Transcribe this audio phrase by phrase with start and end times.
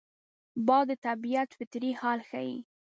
[0.67, 2.55] باد د طبیعت فطري حال ښيي